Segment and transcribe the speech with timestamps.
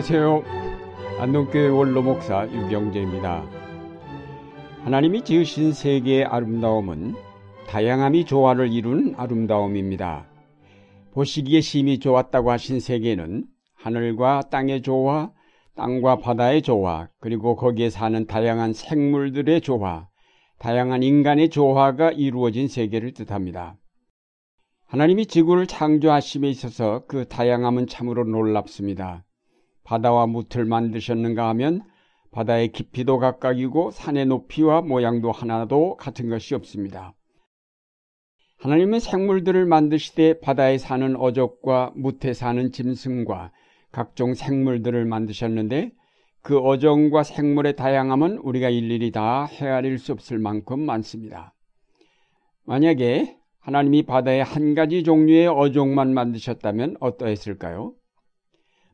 [0.00, 0.44] 안녕하세요.
[1.18, 3.44] 안동교회 원로 목사 유경재입니다.
[4.84, 7.14] 하나님이 지으신 세계의 아름다움은
[7.68, 10.26] 다양함이 조화를 이룬 아름다움입니다.
[11.12, 15.32] 보시기에 심히 좋았다고 하신 세계는 하늘과 땅의 조화,
[15.76, 20.08] 땅과 바다의 조화, 그리고 거기에 사는 다양한 생물들의 조화,
[20.58, 23.76] 다양한 인간의 조화가 이루어진 세계를 뜻합니다.
[24.86, 29.24] 하나님이 지구를 창조하심에 있어서 그 다양함은 참으로 놀랍습니다.
[29.84, 31.82] 바다와 무틀 만드셨는가 하면
[32.30, 37.14] 바다의 깊이도 각각이고 산의 높이와 모양도 하나도 같은 것이 없습니다.
[38.58, 43.52] 하나님은 생물들을 만드시되 바다에 사는 어족과 무태 사는 짐승과
[43.90, 45.92] 각종 생물들을 만드셨는데
[46.42, 51.54] 그 어종과 생물의 다양함은 우리가 일일이 다 헤아릴 수 없을 만큼 많습니다.
[52.64, 57.94] 만약에 하나님이 바다에 한 가지 종류의 어종만 만드셨다면 어떠했을까요?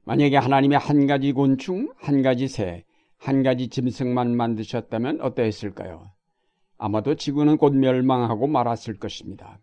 [0.07, 2.85] 만약에 하나님이 한 가지 곤충, 한 가지 새,
[3.19, 6.13] 한 가지 짐승만 만드셨다면 어떠했을까요?
[6.79, 9.59] 아마도 지구는 곧 멸망하고 말았을 것입니다.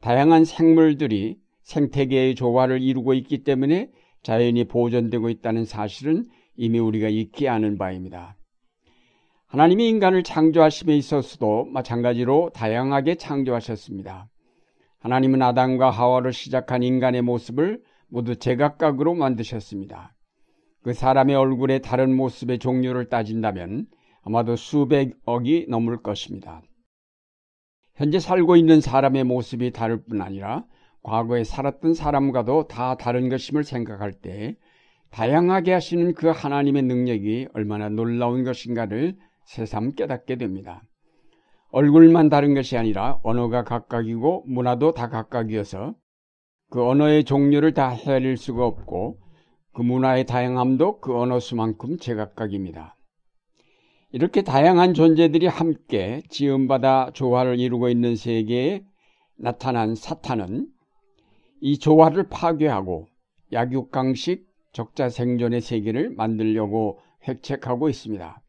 [0.00, 3.90] 다양한 생물들이 생태계의 조화를 이루고 있기 때문에
[4.24, 6.26] 자연이 보존되고 있다는 사실은
[6.56, 8.36] 이미 우리가 잊지 않은 바입니다.
[9.46, 14.28] 하나님이 인간을 창조하심에 있어서도 마찬가지로 다양하게 창조하셨습니다.
[14.98, 20.14] 하나님은 아담과 하와를 시작한 인간의 모습을 모두 제각각으로 만드셨습니다.
[20.82, 23.86] 그 사람의 얼굴의 다른 모습의 종류를 따진다면
[24.22, 26.62] 아마도 수백억이 넘을 것입니다.
[27.94, 30.64] 현재 살고 있는 사람의 모습이 다를 뿐 아니라
[31.02, 34.56] 과거에 살았던 사람과도 다 다른 것임을 생각할 때
[35.10, 40.82] 다양하게 하시는 그 하나님의 능력이 얼마나 놀라운 것인가를 새삼 깨닫게 됩니다.
[41.72, 45.94] 얼굴만 다른 것이 아니라 언어가 각각이고 문화도 다 각각이어서
[46.70, 49.18] 그 언어의 종류를 다 헤아릴 수가 없고
[49.72, 52.96] 그 문화의 다양함도 그 언어 수만큼 제각각입니다.
[54.12, 58.84] 이렇게 다양한 존재들이 함께 지음받아 조화를 이루고 있는 세계에
[59.36, 60.68] 나타난 사탄은
[61.60, 63.06] 이 조화를 파괴하고
[63.52, 68.42] 약육강식 적자 생존의 세계를 만들려고 획책하고 있습니다.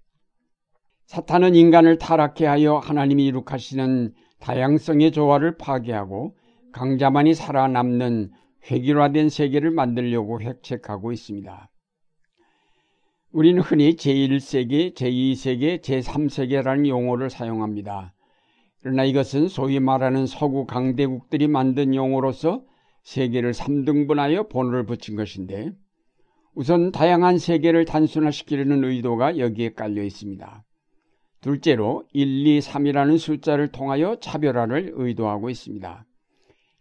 [1.07, 6.35] 사탄은 인간을 타락해 하여 하나님이 이룩하시는 다양성의 조화를 파괴하고
[6.71, 8.31] 강자만이 살아남는
[8.69, 11.69] 획일화된 세계를 만들려고 획책하고 있습니다.
[13.31, 18.13] 우리는 흔히 제1세계, 제2세계, 제3세계라는 용어를 사용합니다.
[18.81, 22.63] 그러나 이것은 소위 말하는 서구 강대국들이 만든 용어로서
[23.03, 25.71] 세계를 3등분하여 번호를 붙인 것인데
[26.53, 30.65] 우선 다양한 세계를 단순화시키려는 의도가 여기에 깔려 있습니다.
[31.39, 36.05] 둘째로 1, 2, 3이라는 숫자를 통하여 차별화를 의도하고 있습니다.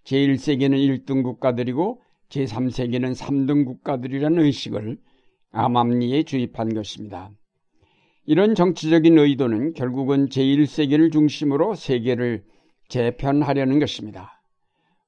[0.05, 4.99] 제1세계는 1등 국가들이고 제3세계는 3등 국가들이라는 의식을
[5.53, 7.31] 암암리에 주입한 것입니다.
[8.25, 12.45] 이런 정치적인 의도는 결국은 제1세계를 중심으로 세계를
[12.89, 14.43] 재편하려는 것입니다.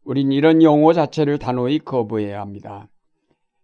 [0.04, 2.88] 우린 이런 용어 자체를 단호히 거부해야 합니다.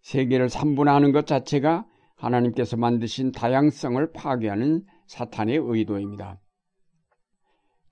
[0.03, 6.41] 세계를 3분화하는 것 자체가 하나님께서 만드신 다양성을 파괴하는 사탄의 의도입니다.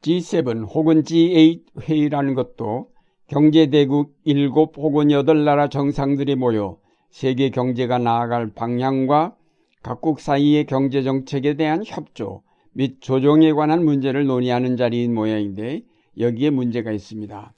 [0.03, 2.91] G7 혹은 G8 회의라는 것도
[3.29, 6.79] 경제대국 7 혹은 8나라 정상들이 모여
[7.11, 9.37] 세계 경제가 나아갈 방향과
[9.83, 12.43] 각국 사이의 경제 정책에 대한 협조
[12.73, 15.83] 및 조정에 관한 문제를 논의하는 자리인 모양인데
[16.19, 17.53] 여기에 문제가 있습니다.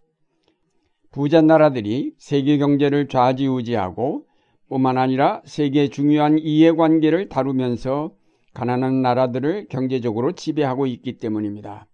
[1.11, 4.27] 부자 나라들이 세계 경제를 좌지우지하고
[4.69, 8.13] 뿐만 아니라 세계 중요한 이해관계를 다루면서
[8.55, 11.87] 가난한 나라들을 경제적으로 지배하고 있기 때문입니다.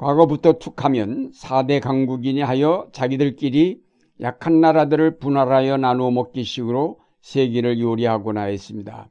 [0.00, 3.82] 과거부터 툭하면 4대 강국이니 하여 자기들끼리
[4.22, 9.10] 약한 나라들을 분할하여 나누어 먹기 식으로 세계를 요리하고나 했습니다.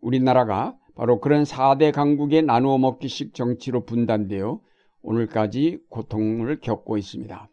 [0.00, 4.60] 우리나라가 바로 그런 4대 강국의 나누어 먹기식 정치로 분단되어
[5.02, 7.50] 오늘까지 고통을 겪고 있습니다.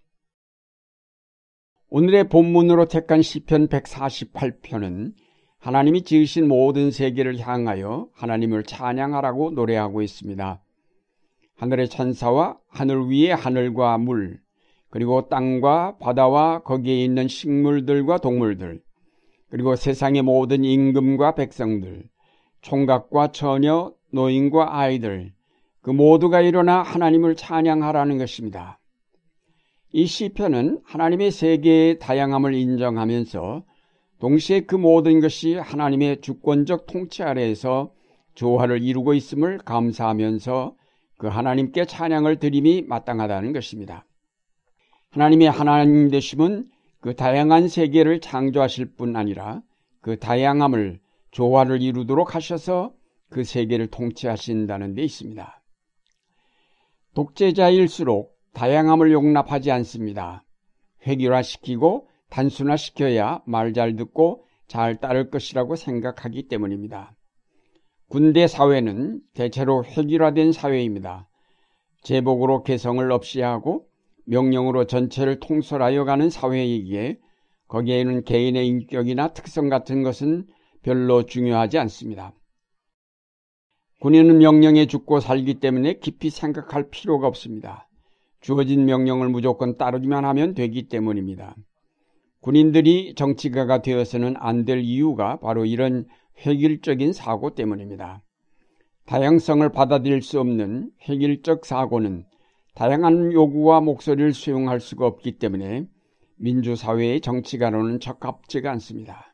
[1.89, 5.15] 오늘의 본문으로 택한 시편 148편은
[5.57, 10.61] 하나님이 지으신 모든 세계를 향하여 하나님을 찬양하라고 노래하고 있습니다.
[11.57, 14.39] 하늘의 천사와 하늘 위의 하늘과 물,
[14.89, 18.81] 그리고 땅과 바다와 거기에 있는 식물들과 동물들,
[19.49, 22.03] 그리고 세상의 모든 임금과 백성들,
[22.61, 25.33] 총각과 처녀, 노인과 아이들,
[25.81, 28.79] 그 모두가 일어나 하나님을 찬양하라는 것입니다.
[29.93, 33.63] 이 시편은 하나님의 세계의 다양함을 인정하면서
[34.19, 37.91] 동시에 그 모든 것이 하나님의 주권적 통치 아래에서
[38.35, 40.76] 조화를 이루고 있음을 감사하면서
[41.17, 44.05] 그 하나님께 찬양을 드림이 마땅하다는 것입니다.
[45.09, 46.69] 하나님의 하나님 되심은
[47.01, 49.61] 그 다양한 세계를 창조하실 뿐 아니라
[50.01, 50.99] 그그 다양함을
[51.31, 52.93] 조화를 이루도록 하셔서
[53.29, 55.63] 그 세계를 통치하신다는 데 있습니다.
[57.13, 60.43] 독재자일수록 다양함을 용납하지 않습니다.
[61.05, 67.16] 획일화시키고 단순화시켜야 말 잘 듣고 잘 따를 것이라고 생각하기 때문입니다.
[68.09, 71.27] 군대 사회는 대체로 획일화된 사회입니다.
[72.03, 73.87] 제복으로 개성을 없이 하고
[74.25, 77.19] 명령으로 전체를 통솔하여 가는 사회이기에
[77.67, 80.47] 거기에는 개인의 인격이나 특성 같은 것은
[80.83, 82.33] 별로 중요하지 않습니다.
[83.99, 87.89] 군인은 명령에 죽고 살기 때문에 깊이 생각할 필요가 없습니다.
[88.39, 91.55] 주어진 명령을 무조건 따르기만 하면 되기 때문입니다.
[92.39, 96.05] 군인들이 정치가가 되어서는 안 될 이유가 바로 이런
[96.45, 98.23] 획일적인 사고 때문입니다.
[99.05, 102.25] 다양성을 받아들일 수 없는 획일적 사고는
[102.75, 105.87] 다양한 요구와 목소리를 수용할 수가 없기 때문에
[106.35, 109.33] 민주사회의 정치가로는 적합지가 않습니다.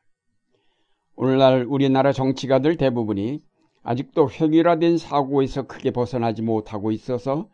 [1.15, 3.41] 오늘날 우리나라 정치가들 대부분이
[3.83, 7.49] 아직도 획일화된 사고에서 크게 벗어나지 못하고 있어서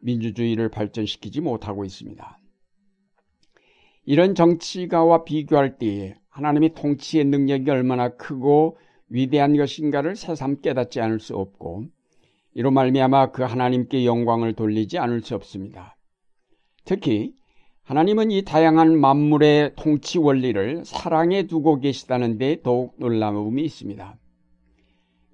[0.00, 2.38] 민주주의를 발전시키지 못하고 있습니다.
[4.04, 11.36] 이런 정치가와 비교할 때에 하나님의 통치의 능력이 얼마나 크고 위대한 것인가를 새삼 깨닫지 않을 수
[11.36, 11.84] 없고
[12.54, 15.96] 이로 말미암아 그 하나님께 영광을 돌리지 않을 수 없습니다.
[16.84, 17.32] 특히
[17.84, 24.18] 하나님은 이 다양한 만물의 통치 원리를 사랑에 두고 계시다는 데 더욱 놀라움이 있습니다.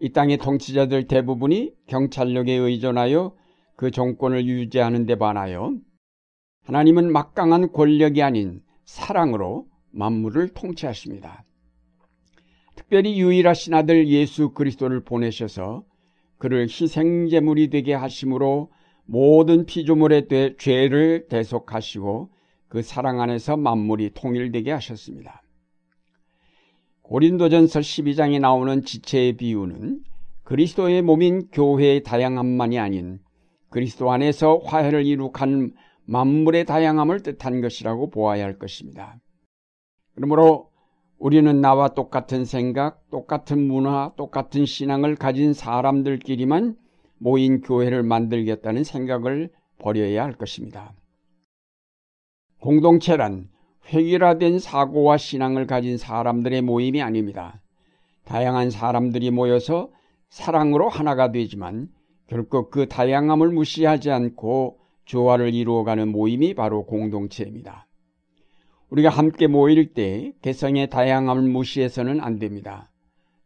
[0.01, 3.35] 이 땅의 통치자들 대부분이 경찰력에 의존하여
[3.77, 5.75] 그 정권을 유지하는 데 반하여
[6.65, 11.45] 하나님은 막강한 권력이 아닌 사랑으로 만물을 통치하십니다.
[12.85, 15.85] 특별히 유일하신 아들 예수 그리스도를 보내셔서
[16.39, 18.71] 그를 희생제물이 되게 하심으로
[19.07, 20.29] 모든 피조물의
[20.59, 22.31] 죄를 대속하시고
[22.69, 25.43] 그 사랑 안에서 만물이 통일되게 하셨습니다.
[27.03, 30.01] 고린도전서 12장에 나오는 지체의 비유는
[30.43, 33.19] 그리스도의 몸인 교회의 다양함만이 아닌
[33.71, 35.73] 그리스도 안에서 화해를 이룩한
[36.07, 39.19] 만물의 다양함을 뜻한 것이라고 보아야 할 것입니다.
[40.15, 40.74] 그러므로
[41.25, 46.77] 우리는 나와 똑같은 생각, 똑같은 문화, 똑같은 신앙을 가진 사람들끼리만
[47.17, 49.49] 모인 교회를 만들겠다는 생각을
[49.79, 50.93] 버려야 할 것입니다.
[52.61, 53.49] 공동체란
[53.91, 57.59] 획일화된 사고와 신앙을 가진 사람들의 모임이 아닙니다.
[58.27, 59.89] 다양한 사람들이 모여서
[60.29, 61.89] 사랑으로 하나가 되지만
[62.27, 64.77] 결코 그 다양함을 무시하지 않고
[65.07, 67.87] 조화를 이루어가는 모임이 바로 공동체입니다.
[68.95, 72.93] 우리가 함께 모일 때 개성의 다양함을 무시해서는 안 됩니다.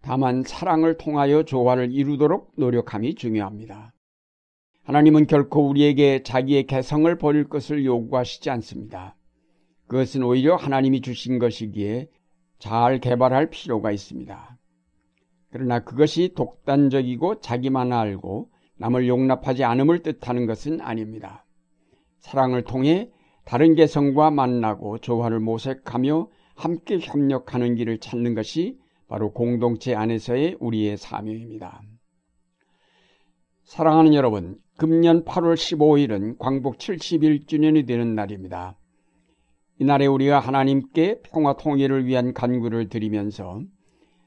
[0.03, 3.95] 다만 사랑을 통하여 조화를 이루도록 노력함이 중요합니다.
[4.83, 9.17] 하나님은 결코 우리에게 자기의 개성을 버릴 것을 요구하시지 않습니다.
[9.87, 12.11] 그것은 오히려 하나님이 주신 것이기에
[12.59, 14.59] 잘 개발할 필요가 있습니다.
[15.50, 21.47] 그러나 그것이 독단적이고 자기만 알고 남을 용납하지 않음을 뜻하는 것은 아닙니다.
[22.19, 23.11] 사랑을 통해
[23.49, 28.77] 다른 개성과 만나고 조화를 모색하며 함께 협력하는 길을 찾는 것이
[29.09, 31.81] 바로 공동체 안에서의 우리의 사명입니다.
[33.64, 38.76] 사랑하는 여러분, 금년 8월 15일은 광복 71주년이 되는 날입니다.
[39.78, 43.62] 이날에 우리가 하나님께 평화 통일을 위한 간구를 드리면서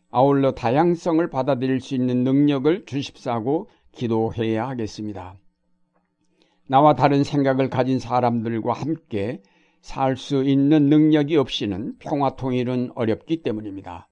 [0.10, 5.36] 아울러 다양성을 받아들일 수 있는 능력을 주십사고 기도해야 하겠습니다.
[6.68, 9.42] 나와 다른 생각을 가진 사람들과 함께
[9.82, 14.10] 살 수 있는 능력이 없이는 평화 통일은 어렵기 때문입니다.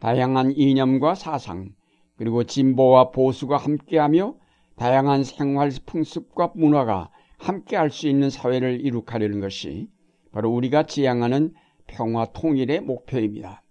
[0.00, 1.70] 다양한 이념과 사상,
[2.16, 4.34] 그리고 진보와 보수가 함께하며
[4.76, 9.88] 다양한 생활 풍습과 문화가 함께 할 수 있는 사회를 이룩하려는 것이
[10.30, 11.52] 바로 우리가 지향하는
[11.86, 13.62] 평화 통일의 목표입니다.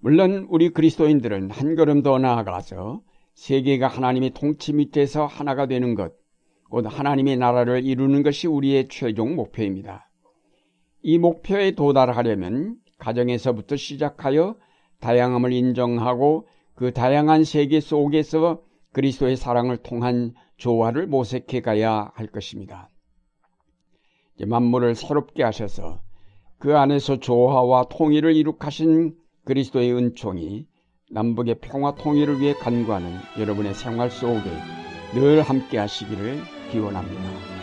[0.00, 3.00] 물론 우리 그리스도인들은 한 걸음 더 나아가서
[3.34, 6.12] 세계가 하나님의 통치 밑에서 하나가 되는 것,
[6.68, 10.10] 곧 하나님의 나라를 이루는 것이 우리의 최종 목표입니다.
[11.02, 14.56] 이 목표에 도달하려면 가정에서부터 시작하여
[15.00, 22.88] 다양함을 인정하고 그 다양한 세계 속에서 그리스도의 사랑을 통한 조화를 모색해 가야 할 것입니다.
[24.44, 26.00] 만물을 새롭게 하셔서
[26.58, 30.66] 그 안에서 조화와 통일을 이룩하신 그리스도의 은총이
[31.10, 34.50] 남북의 평화 통일을 위해 간구하는 여러분의 생활 속에
[35.14, 37.55] 늘 함께 하시기를 기원합니다.